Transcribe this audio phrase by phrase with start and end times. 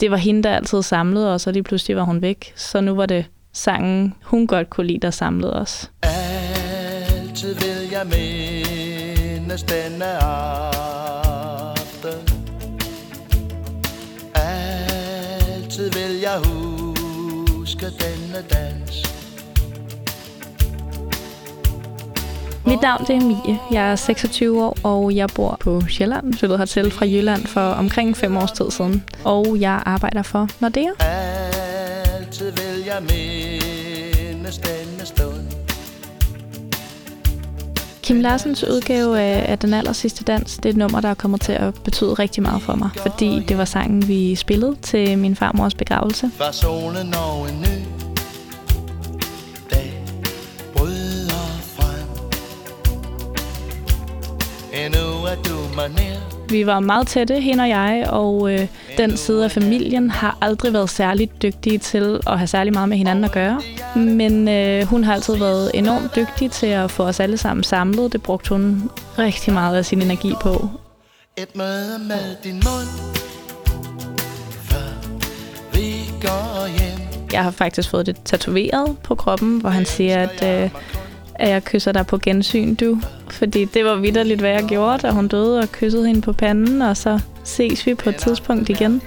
[0.00, 2.52] det var hende, der altid samlede os, og lige pludselig var hun væk.
[2.56, 5.90] Så nu var det sangen, hun godt kunne lide, der samlede os.
[6.02, 11.28] Altid vil jeg mindes denne aften
[14.34, 19.17] Altid vil jeg huske denne dans
[22.68, 23.58] Mit navn det er Mie.
[23.70, 26.34] Jeg er 26 år, og jeg bor på Sjælland.
[26.34, 29.04] Flyttede hertil fra Jylland for omkring fem års tid siden.
[29.24, 30.90] Og jeg arbejder for Nordea.
[31.00, 35.58] Altid vil jeg mindes denne stund
[38.02, 41.40] Kim Larsens udgave af, Den aller sidste dans, det er et nummer, der er kommet
[41.40, 42.90] til at betyde rigtig meget for mig.
[42.96, 46.30] Fordi det var sangen, vi spillede til min farmors begravelse.
[46.38, 47.77] Var solen og en ny
[54.84, 56.18] Endnu er du mig nær
[56.50, 58.66] Vi var meget tætte, hende og jeg, og øh,
[58.98, 62.96] den side af familien har aldrig været særlig dygtige til at have særlig meget med
[62.96, 63.62] hinanden at gøre.
[63.96, 68.12] Men øh, hun har altid været enormt dygtig til at få os alle sammen samlet.
[68.12, 70.68] Det brugte hun rigtig meget af sin energi på.
[71.36, 72.88] Et møde med din mund
[74.50, 75.18] Før
[75.72, 80.64] vi går hjem Jeg har faktisk fået det tatoveret på kroppen, hvor han siger, at,
[80.64, 80.70] øh,
[81.38, 83.00] at jeg kysser dig på gensyn, du.
[83.30, 86.82] Fordi det var vidderligt, hvad jeg gjorde, da hun døde og kyssede hende på panden,
[86.82, 89.02] og så ses vi på et tidspunkt igen.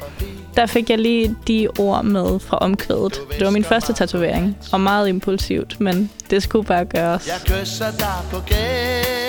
[0.56, 3.22] Der fik jeg lige de ord med fra omkvædet.
[3.38, 7.28] Det var min første tatovering, og meget impulsivt, men det skulle bare gøres.
[7.28, 9.21] Jeg kysser dig på gensyn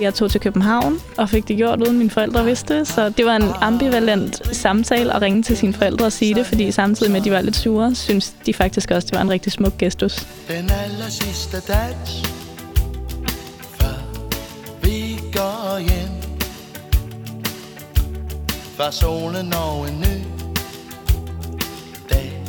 [0.00, 2.88] Jeg tog til København og fik det gjort, uden mine forældre vidste det.
[2.88, 6.70] Så det var en ambivalent samtale at ringe til sine forældre og sige det, fordi
[6.70, 9.52] samtidig med, at de var lidt sure, synes de faktisk også, det var en rigtig
[9.52, 10.26] smuk gestus.
[10.48, 12.22] Den aller sidste dans
[13.80, 14.18] Før
[14.82, 16.38] vi går hjem
[18.78, 20.22] Var solen og en ny
[22.10, 22.42] dag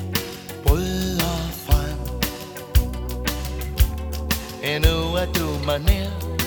[0.66, 1.98] bryder frem
[4.76, 6.39] Endnu er du mig nær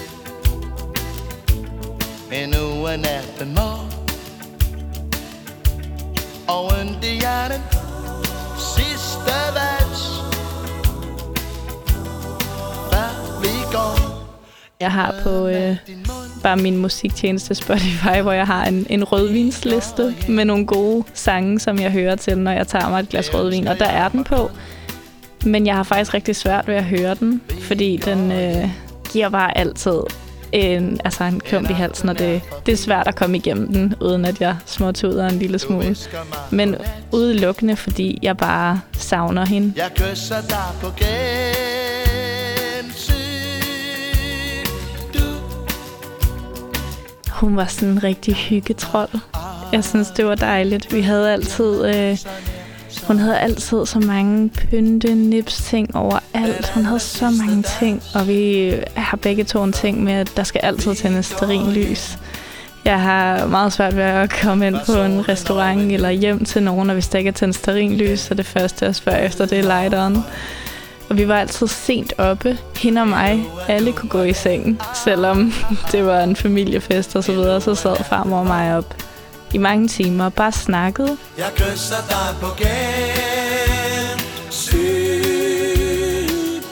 [2.32, 3.92] men er natten mørk
[6.48, 6.72] Og
[7.02, 7.62] det er den
[8.58, 10.02] sidste vals
[12.92, 14.28] Før vi går
[14.80, 15.76] Jeg har på øh,
[16.42, 21.78] bare min musiktjeneste Spotify, hvor jeg har en, en rødvinsliste med nogle gode sange, som
[21.78, 24.50] jeg hører til, når jeg tager mig et glas rødvin, og der er den på.
[25.44, 28.70] Men jeg har faktisk rigtig svært ved at høre den, fordi den øh,
[29.12, 30.00] giver bare altid
[30.52, 33.94] en, altså en klump i halsen, og det, det er svært at komme igennem den,
[34.00, 35.96] uden at jeg småtuder en lille smule.
[36.50, 36.76] Men
[37.12, 39.72] udelukkende, fordi jeg bare savner hende.
[39.76, 40.92] Jeg kysser dig på
[47.30, 49.18] Hun var sådan en rigtig hyggetrold.
[49.72, 50.94] Jeg synes, det var dejligt.
[50.94, 51.86] Vi havde altid...
[51.86, 52.18] Øh,
[53.06, 56.68] hun havde altid så mange pynte, nips ting overalt.
[56.74, 60.42] Hun havde så mange ting, og vi har begge to en ting med, at der
[60.42, 61.34] skal altid tændes
[61.68, 62.18] lys.
[62.84, 66.90] Jeg har meget svært ved at komme ind på en restaurant eller hjem til nogen,
[66.90, 69.62] og hvis der ikke er tændt lys, så det første, jeg spørger efter, det er
[69.62, 70.24] lighteren.
[71.10, 73.44] Og vi var altid sent oppe, hende og mig.
[73.68, 75.52] Alle kunne gå i seng, selvom
[75.92, 77.60] det var en familiefest og så videre.
[77.60, 78.96] Så sad farmor og mig op
[79.54, 81.16] i mange timer og bare snakkede.
[81.38, 82.46] Jeg kysser dig på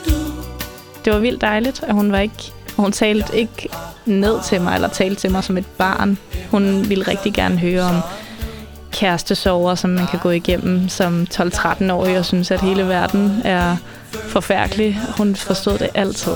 [0.05, 0.21] Du
[1.05, 2.51] Det var vildt dejligt, at hun var ikke...
[2.75, 3.69] Hun talte ikke
[4.05, 6.17] ned til mig, eller talte til mig som et barn.
[6.51, 8.01] Hun ville rigtig gerne høre om
[8.91, 13.75] kærestesover, som man kan gå igennem som 12-13-årig, og synes, at hele verden er
[14.27, 15.01] forfærdelig.
[15.17, 16.35] Hun forstod det altid.